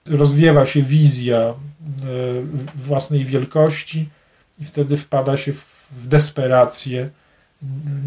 [0.05, 1.53] Rozwiewa się wizja y,
[2.75, 4.09] własnej wielkości
[4.59, 5.53] i wtedy wpada się
[5.91, 7.09] w desperację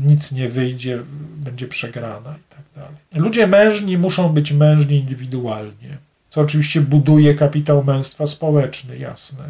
[0.04, 0.98] nic nie wyjdzie,
[1.36, 2.96] będzie przegrana i tak dalej.
[3.14, 5.98] Ludzie mężni muszą być mężni indywidualnie,
[6.30, 9.44] co oczywiście buduje kapitał męstwa społeczny, jasne.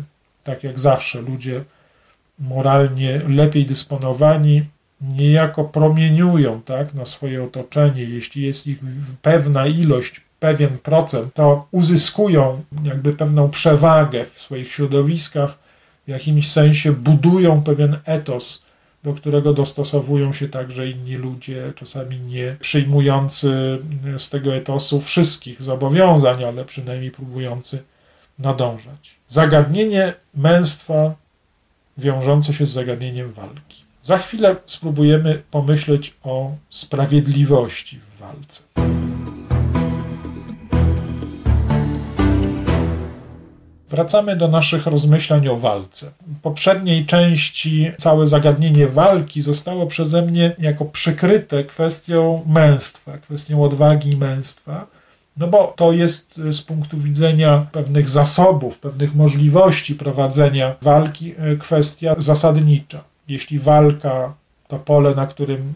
[0.45, 1.65] Tak jak zawsze ludzie
[2.39, 4.65] moralnie lepiej dysponowani
[5.01, 8.03] niejako promieniują tak, na swoje otoczenie.
[8.03, 8.79] Jeśli jest ich
[9.23, 15.59] pewna ilość, pewien procent, to uzyskują jakby pewną przewagę w swoich środowiskach,
[16.07, 18.66] w jakimś sensie budują pewien etos
[19.07, 23.79] do którego dostosowują się także inni ludzie, czasami nie przyjmujący
[24.19, 27.83] z tego etosu wszystkich zobowiązań, ale przynajmniej próbujący
[28.39, 29.17] nadążać.
[29.29, 31.15] Zagadnienie męstwa
[31.99, 33.85] wiążące się z zagadnieniem walki.
[34.03, 38.63] Za chwilę spróbujemy pomyśleć o sprawiedliwości w walce.
[43.91, 46.13] Wracamy do naszych rozmyślań o walce.
[46.27, 54.11] W poprzedniej części całe zagadnienie walki zostało przeze mnie jako przykryte kwestią męstwa, kwestią odwagi
[54.11, 54.87] i męstwa.
[55.37, 62.15] No bo to jest z punktu widzenia pewnych zasobów, pewnych możliwości prowadzenia walki e, kwestia
[62.19, 63.05] zasadnicza.
[63.29, 64.35] Jeśli walka
[64.69, 65.75] to pole, na którym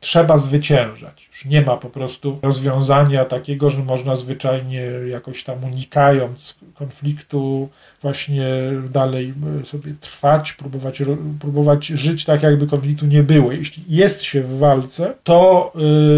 [0.00, 1.28] trzeba zwyciężać.
[1.32, 7.68] Już nie ma po prostu rozwiązania takiego, że można zwyczajnie jakoś tam unikając konfliktu
[8.02, 8.46] właśnie
[8.90, 9.34] dalej
[9.64, 11.02] sobie trwać, próbować,
[11.40, 13.52] próbować żyć tak, jakby konfliktu nie było.
[13.52, 15.72] Jeśli jest się w walce, to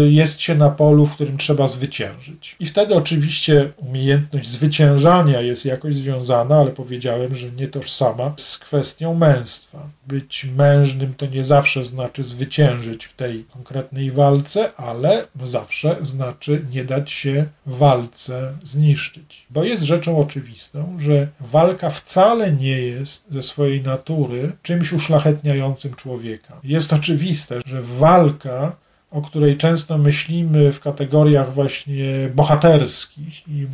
[0.05, 2.55] y, jest się na polu, w którym trzeba zwyciężyć.
[2.59, 9.13] I wtedy oczywiście umiejętność zwyciężania jest jakoś związana, ale powiedziałem, że nie tożsama z kwestią
[9.13, 9.79] męstwa.
[10.07, 13.70] Być mężnym to nie zawsze znaczy zwyciężyć w tej konkretnej
[14.13, 19.45] walce, ale zawsze znaczy nie dać się walce zniszczyć.
[19.49, 26.57] Bo jest rzeczą oczywistą, że walka wcale nie jest ze swojej natury czymś uszlachetniającym człowieka.
[26.63, 28.71] Jest oczywiste, że walka
[29.11, 33.67] o której często myślimy w kategoriach właśnie bohaterskich i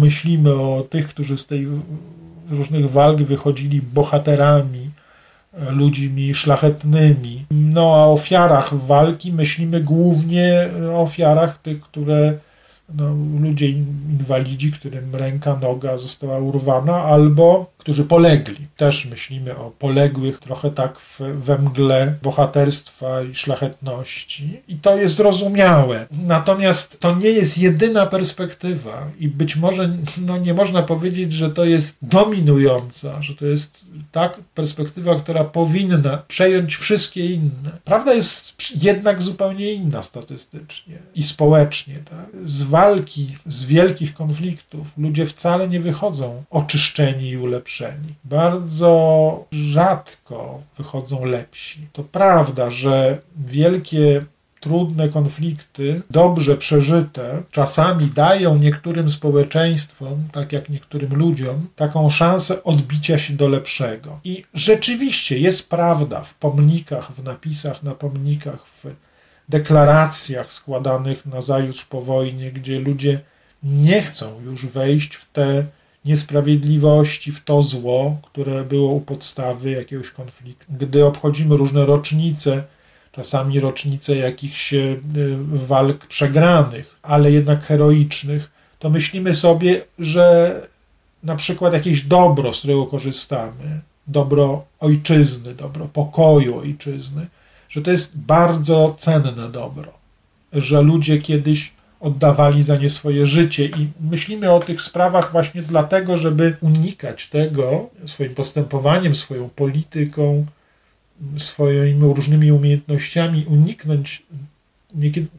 [0.00, 1.66] myślimy o tych, którzy z tej
[2.50, 4.89] różnych walk wychodzili bohaterami,
[5.70, 7.46] ludźmi szlachetnymi.
[7.50, 12.38] No a o ofiarach walki myślimy głównie o ofiarach tych, które
[12.94, 18.66] no, ludzie inwalidzi, którym ręka, noga została urwana, albo którzy polegli.
[18.76, 24.60] Też myślimy o poległych trochę tak w, we mgle bohaterstwa i szlachetności.
[24.68, 26.06] I to jest zrozumiałe.
[26.26, 31.64] Natomiast to nie jest jedyna perspektywa i być może no, nie można powiedzieć, że to
[31.64, 33.80] jest dominująca, że to jest
[34.12, 37.70] tak perspektywa, która powinna przejąć wszystkie inne.
[37.84, 41.94] Prawda jest jednak zupełnie inna statystycznie i społecznie.
[42.10, 42.26] Tak?
[42.80, 48.14] Walki, z wielkich konfliktów ludzie wcale nie wychodzą oczyszczeni i ulepszeni.
[48.24, 51.80] Bardzo rzadko wychodzą lepsi.
[51.92, 54.24] To prawda, że wielkie
[54.60, 63.18] trudne konflikty, dobrze przeżyte, czasami dają niektórym społeczeństwom, tak jak niektórym ludziom, taką szansę odbicia
[63.18, 64.20] się do lepszego.
[64.24, 68.86] I rzeczywiście jest prawda w pomnikach, w napisach na pomnikach, w
[69.50, 73.20] deklaracjach składanych na zajutrz po wojnie, gdzie ludzie
[73.62, 75.64] nie chcą już wejść w te
[76.04, 80.72] niesprawiedliwości, w to zło, które było u podstawy jakiegoś konfliktu.
[80.80, 82.64] Gdy obchodzimy różne rocznice,
[83.12, 84.96] czasami rocznice jakichś e,
[85.52, 90.54] walk przegranych, ale jednak heroicznych, to myślimy sobie, że
[91.22, 97.26] na przykład jakieś dobro, z którego korzystamy, dobro ojczyzny, dobro pokoju ojczyzny,
[97.70, 99.92] że to jest bardzo cenne dobro,
[100.52, 106.18] że ludzie kiedyś oddawali za nie swoje życie i myślimy o tych sprawach właśnie dlatego,
[106.18, 110.46] żeby unikać tego swoim postępowaniem, swoją polityką,
[111.36, 114.22] swoimi różnymi umiejętnościami, uniknąć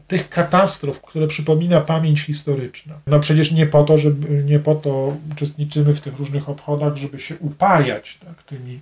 [0.08, 2.94] tych katastrof, które przypomina pamięć historyczna.
[3.06, 7.18] No przecież nie po to, żeby, nie po to uczestniczymy w tych różnych obchodach, żeby
[7.18, 8.80] się upajać tak, tymi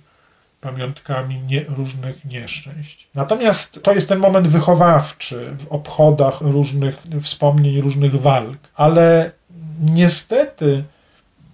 [0.61, 3.07] pamiątkami nie, różnych nieszczęść.
[3.15, 8.57] Natomiast to jest ten moment wychowawczy w obchodach różnych wspomnień, różnych walk.
[8.75, 9.31] Ale
[9.79, 10.83] niestety,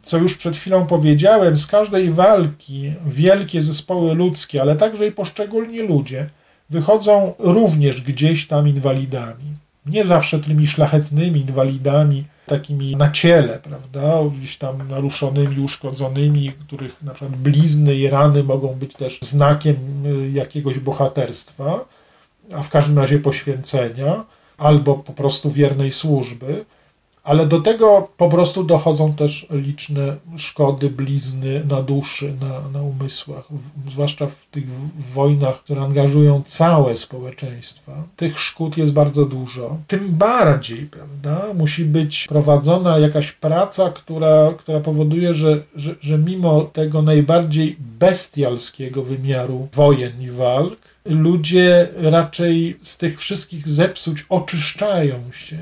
[0.04, 5.80] co już przed chwilą powiedziałem, z każdej walki wielkie zespoły ludzkie, ale także i poszczególni
[5.80, 6.30] ludzie
[6.70, 9.54] wychodzą również gdzieś tam inwalidami.
[9.86, 17.14] Nie zawsze tymi szlachetnymi inwalidami, takimi na ciele, prawda, gdzieś tam naruszonymi, uszkodzonymi, których na
[17.14, 21.86] przykład blizny i rany mogą być też znakiem y, jakiegoś bohaterstwa,
[22.54, 24.24] a w każdym razie poświęcenia,
[24.58, 26.66] albo po prostu wiernej służby,
[27.28, 33.48] ale do tego po prostu dochodzą też liczne szkody, blizny na duszy, na, na umysłach,
[33.92, 34.64] zwłaszcza w tych
[35.14, 38.04] wojnach, które angażują całe społeczeństwa.
[38.16, 39.78] Tych szkód jest bardzo dużo.
[39.88, 46.62] Tym bardziej, prawda, musi być prowadzona jakaś praca, która, która powoduje, że, że, że mimo
[46.62, 55.58] tego najbardziej bestialskiego wymiaru wojen i walk, ludzie raczej z tych wszystkich zepsuć oczyszczają się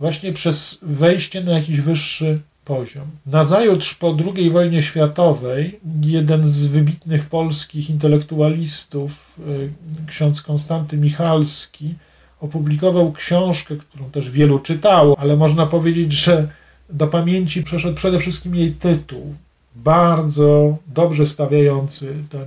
[0.00, 3.04] właśnie przez wejście na jakiś wyższy poziom.
[3.26, 9.72] Nazajutrz po II wojnie światowej jeden z wybitnych polskich intelektualistów, y,
[10.06, 11.94] ksiądz Konstanty Michalski,
[12.40, 16.48] opublikował książkę, którą też wielu czytało, ale można powiedzieć, że
[16.90, 19.34] do pamięci przeszedł przede wszystkim jej tytuł
[19.74, 22.46] bardzo dobrze stawiający ten,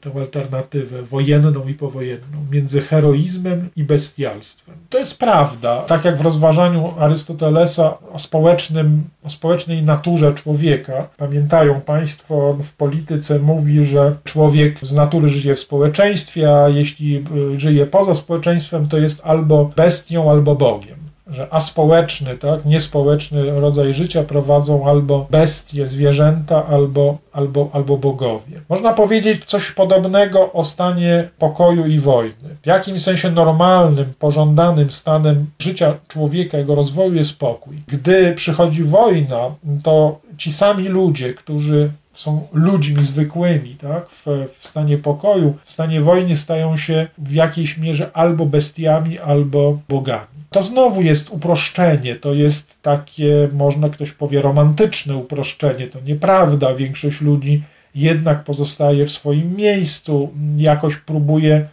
[0.00, 4.74] tę alternatywę wojenną i powojenną między heroizmem i bestialstwem.
[4.90, 11.08] To jest prawda, tak jak w rozważaniu Arystotelesa o, społecznym, o społecznej naturze człowieka.
[11.16, 17.60] Pamiętają Państwo, w polityce mówi, że człowiek z natury żyje w społeczeństwie, a jeśli y,
[17.60, 24.22] żyje poza społeczeństwem, to jest albo bestią, albo Bogiem że aspołeczny, tak, niespołeczny rodzaj życia
[24.22, 28.60] prowadzą albo bestie, zwierzęta, albo, albo, albo bogowie.
[28.68, 32.56] Można powiedzieć coś podobnego o stanie pokoju i wojny.
[32.62, 37.76] W jakimś sensie normalnym, pożądanym stanem życia człowieka, jego rozwoju jest pokój.
[37.88, 44.08] Gdy przychodzi wojna, to ci sami ludzie, którzy są ludźmi zwykłymi, tak?
[44.10, 44.26] W,
[44.58, 50.36] w, stanie pokoju, w stanie wojny stają się w jakiejś mierze albo bestiami, albo bogami.
[50.50, 55.86] To znowu jest uproszczenie, to jest takie, można ktoś powie, romantyczne uproszczenie.
[55.86, 56.74] To nieprawda.
[56.74, 57.62] Większość ludzi
[57.94, 61.66] jednak pozostaje w swoim miejscu, jakoś próbuje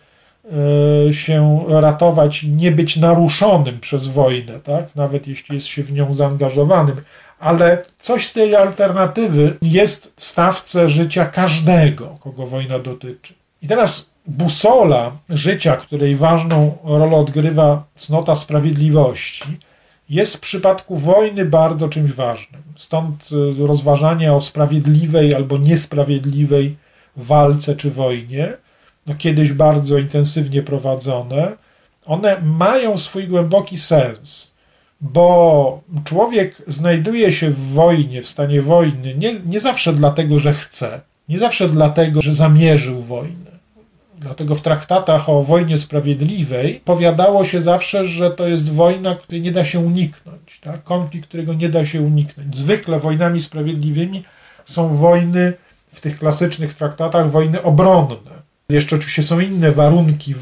[1.10, 4.96] e, się ratować, nie być naruszonym przez wojnę, tak?
[4.96, 6.96] nawet jeśli jest się w nią zaangażowanym.
[7.44, 13.34] Ale coś z tej alternatywy jest w stawce życia każdego, kogo wojna dotyczy.
[13.62, 19.58] I teraz busola życia, której ważną rolę odgrywa cnota sprawiedliwości,
[20.10, 22.62] jest w przypadku wojny bardzo czymś ważnym.
[22.78, 23.30] Stąd
[23.62, 26.76] y, rozważania o sprawiedliwej albo niesprawiedliwej
[27.16, 28.54] walce czy wojnie,
[29.06, 31.52] no kiedyś bardzo intensywnie prowadzone,
[32.06, 34.53] one mają swój głęboki sens,
[35.04, 41.02] bo człowiek znajduje się w wojnie, w stanie wojny, nie, nie zawsze dlatego, że chce,
[41.30, 43.54] nie zawsze dlatego, że zamierzył wojnę
[44.24, 49.52] Dlatego w traktatach o wojnie sprawiedliwej powiadało się zawsze, że to jest wojna, której nie
[49.52, 50.84] da się uniknąć, tak?
[50.84, 52.58] konflikt, którego nie da się uniknąć.
[52.58, 54.24] Zwykle wojnami sprawiedliwymi
[54.66, 55.54] są wojny
[55.94, 58.43] w tych klasycznych traktatach, wojny obronne.
[58.74, 60.36] Jeszcze oczywiście są inne warunki y,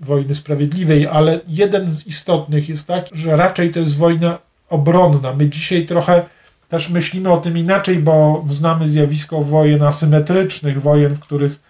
[0.00, 4.38] wojny sprawiedliwej, ale jeden z istotnych jest taki, że raczej to jest wojna
[4.68, 5.34] obronna.
[5.34, 6.22] My dzisiaj trochę
[6.68, 11.66] też myślimy o tym inaczej, bo znamy zjawisko wojen asymetrycznych, wojen, w których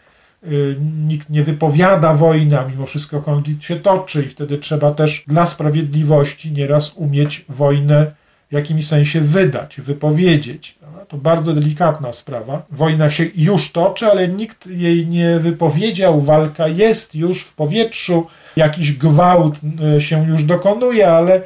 [0.53, 5.25] Y, nikt nie wypowiada wojny, a mimo wszystko konflikt się toczy i wtedy trzeba też
[5.27, 8.13] dla sprawiedliwości nieraz umieć wojnę
[8.51, 10.79] w jakimś sensie wydać, wypowiedzieć.
[11.09, 12.63] To bardzo delikatna sprawa.
[12.71, 18.27] Wojna się już toczy, ale nikt jej nie wypowiedział, walka jest już w powietrzu,
[18.57, 19.55] jakiś gwałt
[19.97, 21.43] y, się już dokonuje, ale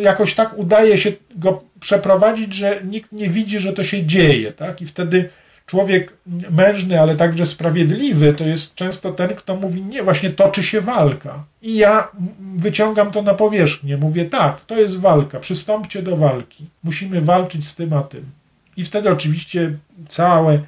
[0.00, 4.82] jakoś tak udaje się go przeprowadzić, że nikt nie widzi, że to się dzieje, tak?
[4.82, 5.28] I wtedy
[5.66, 6.12] człowiek
[6.50, 11.44] mężny, ale także sprawiedliwy, to jest często ten, kto mówi, nie, właśnie toczy się walka.
[11.62, 12.08] I ja
[12.56, 17.74] wyciągam to na powierzchnię, mówię, tak, to jest walka, przystąpcie do walki, musimy walczyć z
[17.74, 18.24] tym a tym.
[18.76, 19.72] I wtedy oczywiście
[20.08, 20.58] całe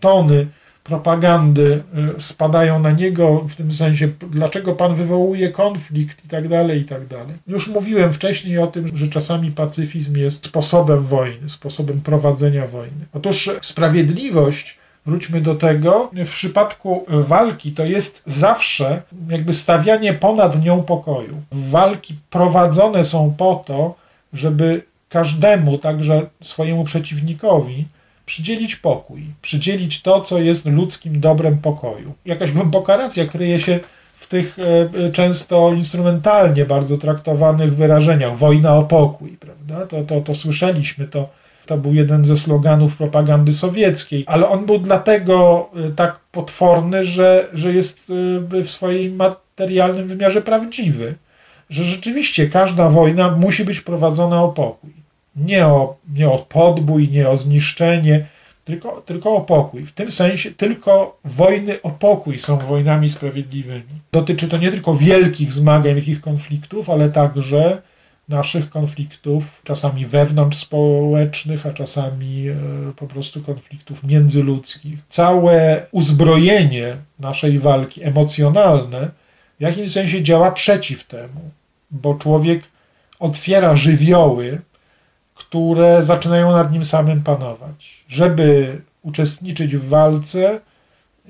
[0.00, 0.46] tony
[0.86, 1.82] propagandy
[2.18, 6.84] y, spadają na niego, w tym sensie, dlaczego pan wywołuje konflikt i tak dalej, i
[6.84, 7.34] tak dalej.
[7.46, 13.06] Już mówiłem wcześniej o tym, że czasami pacyfizm jest sposobem wojny, sposobem prowadzenia wojny.
[13.14, 20.82] Otóż sprawiedliwość wróćmy do tego, w przypadku walki to jest zawsze jakby stawianie ponad nią
[20.82, 21.42] pokoju.
[21.52, 23.94] Walki prowadzone są po to,
[24.32, 27.86] żeby każdemu, także swojemu przeciwnikowi,
[28.26, 32.14] przydzielić pokój, przydzielić to, co jest ludzkim dobrem pokoju.
[32.24, 33.80] Jakaś głęboka racja kryje się
[34.16, 38.36] w tych e, często instrumentalnie bardzo traktowanych wyrażeniach.
[38.36, 39.86] Wojna o pokój, prawda?
[39.86, 41.28] To, to, to słyszeliśmy, to,
[41.66, 47.48] to był jeden ze sloganów propagandy sowieckiej, ale on był dlatego e, tak potworny, że,
[47.52, 48.12] że jest
[48.54, 51.14] e, w swoim materialnym wymiarze prawdziwy.
[51.70, 55.05] Że rzeczywiście każda wojna musi być prowadzona o pokój
[55.36, 58.26] nie o, nie o podbój, nie o zniszczenie,
[58.64, 59.84] tylko, tylko o pokój.
[59.84, 64.00] W tym sensie tylko wojny o pokój są wojnami sprawiedliwymi.
[64.12, 67.82] Dotyczy to nie tylko wielkich zmagań, wielkich konfliktów, ale także
[68.28, 72.54] naszych konfliktów, czasami wewnątrz społecznych, a czasami e,
[72.96, 74.98] po prostu konfliktów międzyludzkich.
[75.08, 79.10] Całe uzbrojenie naszej walki emocjonalne
[79.58, 81.40] w jakimś sensie działa przeciw temu,
[81.90, 82.62] bo człowiek
[83.18, 84.60] otwiera żywioły,
[85.56, 88.04] które zaczynają nad nim samym panować.
[88.08, 90.60] Żeby uczestniczyć w walce,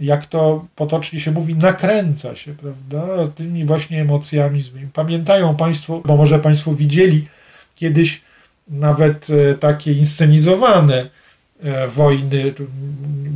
[0.01, 4.89] jak to potocznie się mówi, nakręca się, prawda, tymi właśnie emocjami złymi.
[4.93, 7.29] Pamiętają Państwo, bo może Państwo widzieli
[7.75, 8.21] kiedyś
[8.69, 11.09] nawet e, takie inscenizowane
[11.63, 12.55] e, wojny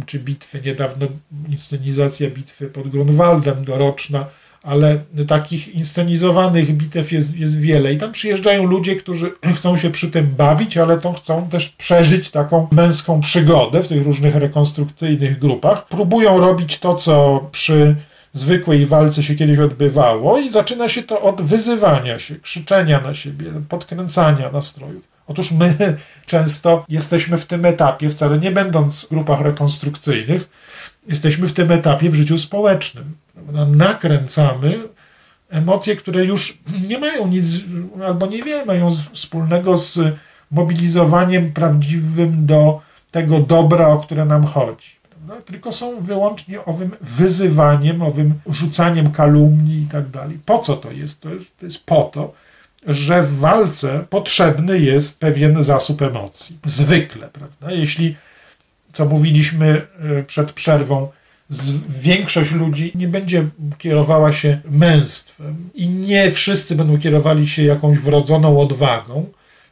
[0.07, 1.07] czy bitwy, niedawno
[1.49, 4.27] inscenizacja bitwy pod Grunwaldem doroczna,
[4.63, 4.99] ale
[5.29, 10.27] takich inscenizowanych bitew jest, jest wiele i tam przyjeżdżają ludzie, którzy chcą się przy tym
[10.27, 15.87] bawić, ale to chcą też przeżyć taką męską przygodę w tych różnych rekonstrukcyjnych grupach.
[15.87, 17.97] Próbują robić to, co przy
[18.33, 23.53] zwykłej walce się kiedyś odbywało i zaczyna się to od wyzywania się, krzyczenia na siebie,
[23.69, 25.09] podkręcania nastrojów.
[25.27, 25.75] Otóż my
[26.27, 30.49] często jesteśmy w tym etapie, wcale nie będąc w grupach rekonstrukcyjnych,
[31.11, 33.17] jesteśmy w tym etapie w życiu społecznym
[33.67, 34.79] nakręcamy
[35.51, 36.59] emocje, które już
[36.89, 37.47] nie mają nic
[38.07, 39.99] albo niewiele mają wspólnego z
[40.51, 42.81] mobilizowaniem prawdziwym do
[43.11, 45.01] tego dobra, o które nam chodzi.
[45.45, 50.39] Tylko są wyłącznie owym wyzywaniem, owym rzucaniem kalumni i tak dalej.
[50.47, 51.21] Po co to jest?
[51.21, 52.33] To jest, to jest po to,
[52.87, 56.59] że w walce potrzebny jest pewien zasób emocji.
[56.65, 57.73] Zwykle, prawda?
[57.73, 58.17] Jeśli,
[58.93, 59.83] co mówiliśmy
[60.19, 61.09] e, przed przerwą,
[62.03, 63.47] większość ludzi nie będzie
[63.79, 69.27] kierowała się męstwem i nie wszyscy będą kierowali się jakąś wrodzoną odwagą,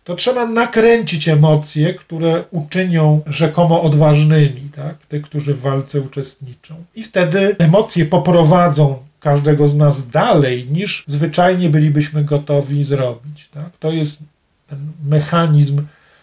[0.04, 4.96] to trzeba nakręcić emocje, które uczynią rzekomo odważnymi, tak?
[5.08, 6.74] tych, którzy w walce uczestniczą.
[6.94, 13.48] I wtedy emocje poprowadzą każdego z nas dalej, niż zwyczajnie bylibyśmy gotowi zrobić.
[13.54, 13.76] Tak?
[13.80, 14.18] To jest
[14.66, 15.82] ten mechanizm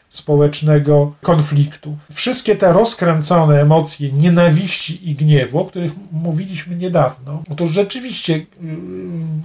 [0.09, 1.97] społecznego konfliktu.
[2.11, 8.45] Wszystkie te rozkręcone emocje nienawiści i gniewu, o których mówiliśmy niedawno, no to rzeczywiście y,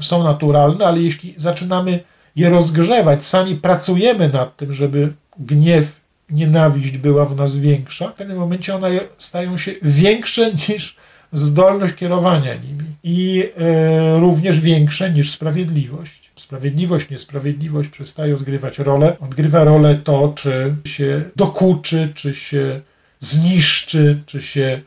[0.00, 2.00] są naturalne, ale jeśli zaczynamy
[2.36, 6.00] je rozgrzewać, sami pracujemy nad tym, żeby gniew,
[6.30, 10.96] nienawiść była w nas większa, w pewnym momencie one stają się większe niż
[11.32, 16.19] zdolność kierowania nimi i e, również większe niż sprawiedliwość
[16.50, 19.16] sprawiedliwość, niesprawiedliwość przestaje odgrywać rolę.
[19.20, 22.80] Odgrywa rolę to, czy się dokuczy, czy się
[23.20, 24.80] zniszczy, czy się,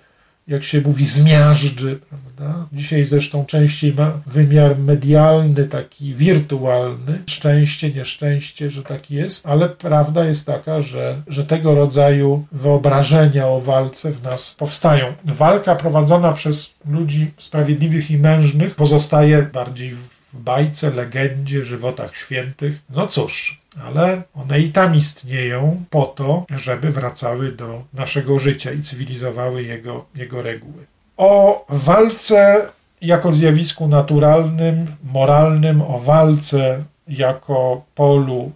[0.48, 2.00] jak się mówi, zmiażdży.
[2.10, 2.68] Prawda?
[2.74, 7.20] Dzisiaj zresztą częściej ma wymiar medialny, taki wirtualny.
[7.30, 13.60] Szczęście, nieszczęście, że tak jest, ale prawda jest taka, że, że tego rodzaju wyobrażenia o
[13.60, 15.14] walce w nas powstają.
[15.26, 22.80] Walka prowadzona przez ludzi sprawiedliwych i mężnych pozostaje bardziej w bajce, legendzie, żywotach świętych.
[22.90, 28.82] No cóż, ale one i tam istnieją po to, żeby wracały do naszego życia i
[28.82, 30.86] cywilizowały jego, jego reguły.
[31.18, 32.68] O walce
[33.02, 38.52] jako zjawisku naturalnym, moralnym, o walce jako polu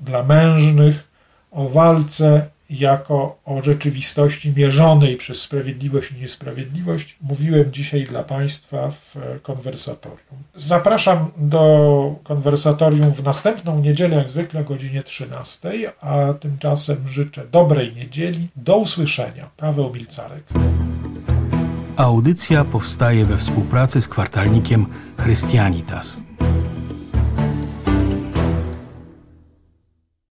[0.00, 1.04] dla mężnych,
[1.50, 9.16] o walce jako o rzeczywistości mierzonej przez sprawiedliwość i niesprawiedliwość mówiłem dzisiaj dla Państwa w
[9.42, 10.42] konwersatorium.
[10.54, 17.94] Zapraszam do konwersatorium w następną niedzielę, jak zwykle o godzinie 13, a tymczasem życzę dobrej
[17.94, 18.48] niedzieli.
[18.56, 19.50] Do usłyszenia.
[19.56, 20.44] Paweł Milcarek.
[21.96, 24.86] Audycja powstaje we współpracy z kwartalnikiem
[25.18, 26.21] Chrystianitas.